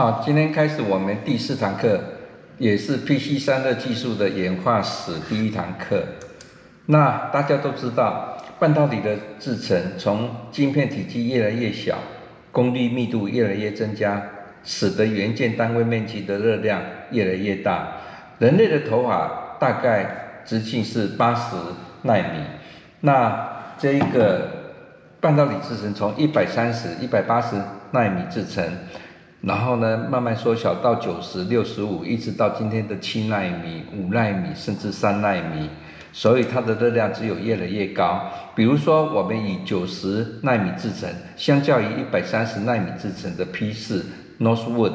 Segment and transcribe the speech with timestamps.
[0.00, 2.00] 好，今天开始我们第四堂课，
[2.56, 6.02] 也是 PC 散热技术的演化史第一堂课。
[6.86, 11.98] 那大家都知道，半导体的制成从晶片体积越来越小，
[12.50, 14.22] 功率密度越来越增加，
[14.64, 16.80] 使得元件单位面积的热量
[17.10, 17.86] 越来越大。
[18.38, 21.54] 人类的头发大概直径是八十
[22.04, 22.42] 纳米，
[23.00, 24.48] 那这一个
[25.20, 27.54] 半导体制成从一百三十、一百八十
[27.90, 28.64] 纳米制成。
[29.42, 35.70] 然后呢，慢慢缩小到九十六十五，一直到今天的七纳米、五纳米，甚至三纳米，
[36.12, 38.20] 所以它的热量只有越来越高。
[38.54, 44.04] 比如说，我们以九十纳米制成，相较于一百三十纳米制成的 P 四
[44.38, 44.92] Northwood，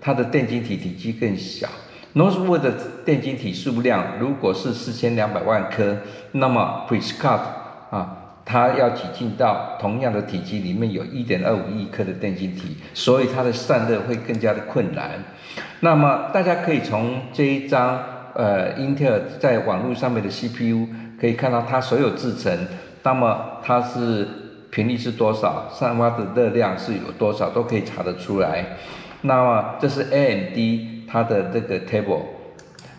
[0.00, 1.66] 它的电晶体体积更小。
[2.14, 2.72] Northwood 的
[3.04, 5.96] 电晶体数量如果是四千两百万颗，
[6.32, 7.40] 那么 Prescott
[7.90, 8.17] 啊。
[8.50, 15.22] 它要挤进到同样的体积里面，有一点二五亿颗的电晶体，所以它的散热会更加的困难。
[15.80, 20.88] 那么大家可以从这一张呃英特尔在网络上面的 CPU
[21.20, 22.56] 可以看到它所有制程，
[23.02, 24.26] 那么它是
[24.70, 28.64] 频率是多少，散发的热量是有多少，都可以查得出来。
[29.20, 32.22] 那么这是 AMD 它的这个 table，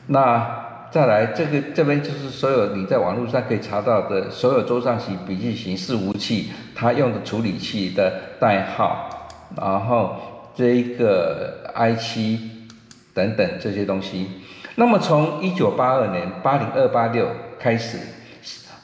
[0.06, 0.69] 那。
[0.92, 10.16] 再来，这个这边就是所有你在网络上可以查到的所有桌上型、笔记型伺服器，它用的处理器的代号，然后
[10.56, 12.68] 这一个 i 七
[13.14, 14.32] 等等这些东西。
[14.76, 17.28] 那么从一九八二年八零二八六
[17.60, 18.00] 开始，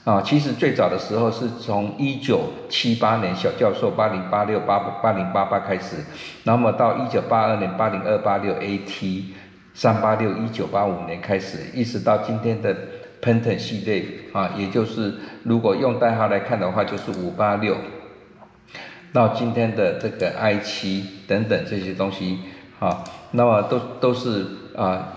[0.03, 5.95] 啊，其实最早的时候是从一九七八年小教授八零八六八八零八八开始，
[6.43, 9.23] 那么到一九八二年八零二八六 AT。
[9.75, 12.73] 三八六一九八五年开始，一直到今天的
[13.21, 17.75] Pentium 系列啊，也就是如果用代号来看的话，就是五八六。
[19.11, 22.39] 到今天的这个 i 七等等这些东西
[22.79, 24.45] 啊，那么都都是
[24.77, 25.13] 啊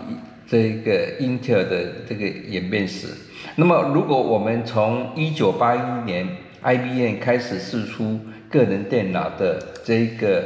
[0.46, 3.06] 这个英特尔的这个演变史。
[3.54, 6.28] 那么如果我们从一九八一年
[6.62, 8.18] IBM 开始试出
[8.50, 10.44] 个人电脑的这个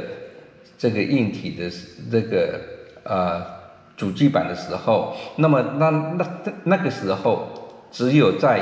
[0.77, 1.67] 这个硬体的
[2.11, 2.59] 这个
[3.05, 3.62] 呃。
[3.95, 6.25] 主机板的时候，那么那那
[6.63, 7.47] 那个时候，
[7.91, 8.61] 只有在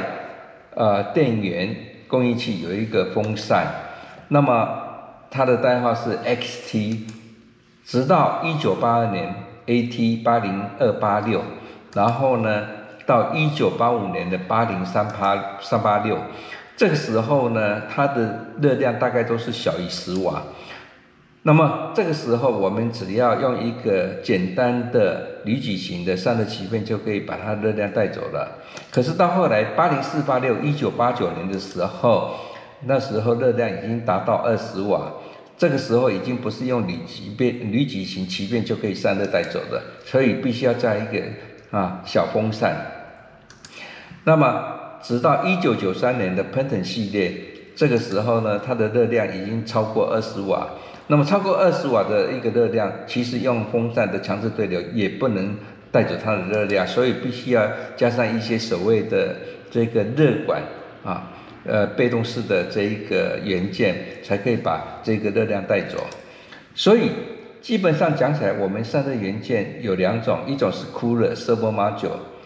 [0.75, 1.75] 呃电源
[2.07, 3.65] 供应器有一个风扇，
[4.27, 4.67] 那么
[5.29, 6.99] 它的代号是 XT，
[7.85, 9.33] 直到一九八二年
[9.65, 11.41] AT 八零二八六，
[11.93, 12.67] 然后呢
[13.05, 16.17] 到一九八五年的八零三八三八六，
[16.75, 20.43] 这个时候呢它的热量大概都是小于十瓦。
[21.43, 28.59] 那么这个时候，我们只要用一个简单的铝矩形的散热鳍片，就可以把它热量带走了。
[28.91, 32.35] 可是到后来，八零四八六一九八九年的时候，
[32.85, 35.11] 那时候热量已经达到二十瓦，
[35.57, 41.23] 这个时候已经不是用铝鳍片、铝矩形鳍片就可以散热带走的，所以必须要加一个
[41.71, 42.75] 啊小风扇。
[44.23, 44.63] 那么
[45.01, 47.50] 直到一九九三年的 Pentium 系列，
[47.81, 50.69] 这个时候呢，它的热量已经超过二十瓦。
[51.07, 55.57] 那么超过二十瓦的一个热量，其实用风扇的强制对流也不能
[55.91, 59.35] 带走它的热量，所以必须要加上一些所谓的
[59.71, 60.61] 这个热管
[61.03, 61.31] 啊，
[61.65, 66.05] 呃，被动式的这一个元件，才可以把这个热量带走。
[66.75, 67.09] 所以
[67.61, 71.33] 基本上讲起来，我们散热元件有两种，一种是 cooler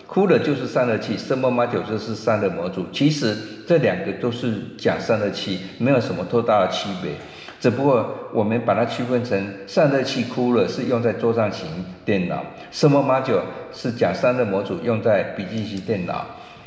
[0.08, 2.86] servo module，cooler 就是散热器，servo module 就是散热模组。
[2.92, 3.36] 其实
[3.68, 7.12] 这两个都是讲散热器，没有什么多大的区别。
[7.60, 11.68] 只不过我们把它区分成散热器哭了是用在桌上型
[12.04, 13.42] 电脑，什么 module
[13.74, 16.26] 是讲散热模组用在笔记型电脑，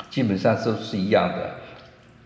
[0.09, 1.51] 基本上都是一样的。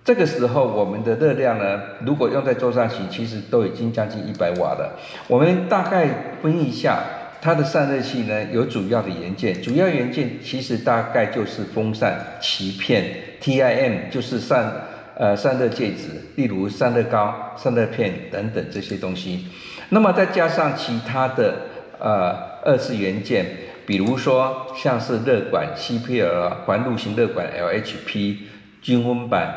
[0.04, 5.00] 这个时候我们的热量呢，如果用在桌上型，其实都已经将近一百瓦了。
[5.28, 6.08] 我们大概
[6.42, 7.04] 分一下
[7.44, 13.04] 它的散热器呢，有主要的元件，主要元件其实大概就是风扇、鳍片、
[13.42, 14.74] TIM，就是散。
[15.16, 19.46] 呃，散热介质，例如散热膏、散热片等等这些东西，
[19.90, 21.54] 那么再加上其他的
[22.00, 22.36] 呃
[22.66, 23.46] 二次元件，
[23.86, 28.38] 比如说像是热管 CPL、环路型热管 LHP、
[28.82, 29.54] 均温板、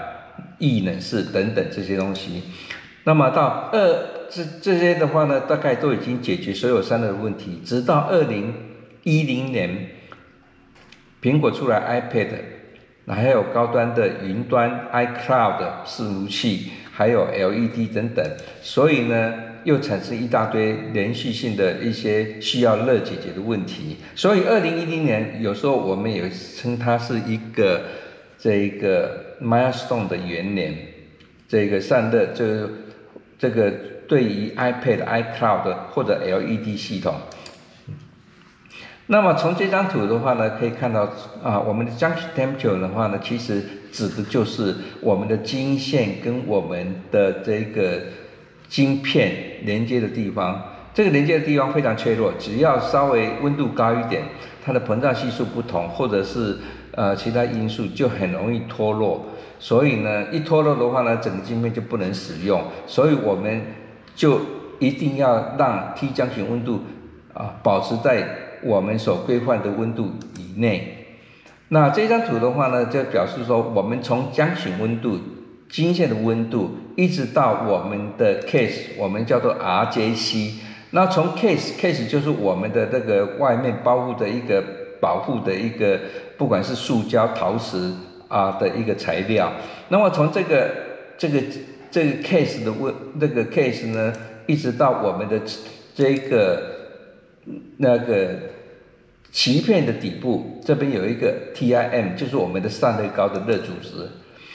[0.59, 2.43] 异冷式等等这些东西，
[3.05, 3.79] 那么到二
[4.31, 8.53] 这这些的话呢，大概都已经解决所有散热的问题，直到二零
[9.03, 9.89] 一零年，
[11.23, 12.29] 苹果出来 iPad。
[13.09, 18.27] 那还有高端的云端 iCloud 伺服器，还有 LED 等等，
[18.63, 19.33] 所以呢，
[19.63, 23.99] 又产生一大堆连续性的一些需要热解决的问题。
[24.17, 27.83] 所以，二零一零年有时候我们也称它是一个
[28.37, 30.77] 这一个 milestone 的元年，
[31.47, 32.69] 这个散热，这
[33.39, 33.73] 这个
[34.09, 37.15] 对于 iPad、iCloud 或者 LED 系统。
[39.09, 41.09] 那么从这张图的话呢，可以看到
[41.43, 43.63] 啊，我们的 junction temperature 的话呢，其实
[43.93, 48.01] 指的就是我们的晶线跟我们的这个
[48.69, 49.33] 晶片
[49.63, 50.73] 连接的地方。
[50.93, 54.23] 这个连接的地方非常脆弱，只要稍微温度高一点，
[54.65, 56.57] 它的膨胀系数不同，或者是
[56.93, 59.25] 呃其他因素，就很容易脱落。
[59.59, 62.61] 所以呢，一脱落的话呢，整个晶片就不能使用。
[62.87, 63.63] 所以我们
[64.17, 64.41] 就
[64.81, 66.81] 一定要让 T 浆型温度
[67.33, 68.27] 啊保持在。
[68.63, 71.19] 我们所规范的温度以内，
[71.69, 75.21] 那这张图的话呢，就表示说，我们从浆型温度、
[75.69, 80.55] 经线的温度，一直到我们的 case，我们叫做 RJC。
[80.91, 84.65] 那从 case，case 就是我们的这个外面包覆的一个
[85.01, 86.01] 保护的一个，
[86.39, 87.95] 不管是塑胶、陶瓷
[88.27, 89.53] 啊的一个材料。
[89.91, 90.71] 那么从这个
[91.19, 91.41] 这个
[91.97, 94.13] 这个 case 的温，那个 case 呢，
[94.47, 95.41] 一直到我们的
[95.95, 96.63] 这个
[97.79, 98.55] 那个。
[99.33, 104.09] 鳍片的底部这边有一个 TIM，就是我们的散热膏的热阻值。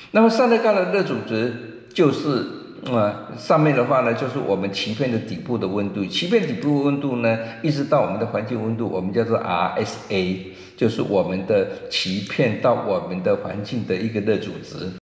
[0.10, 1.54] 那么散热膏的热阻值
[1.94, 2.44] 就是，
[2.86, 6.04] 呃，上面的话呢，就是我们鳍片的底部的温度。
[6.06, 10.38] 鳍片底部温度呢，一直到我们的环境温度，我们叫做 RSA，
[10.76, 15.01] 就是我们的鳍片到我们的环境的一个热阻值。